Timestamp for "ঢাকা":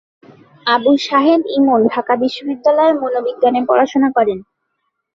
1.93-2.13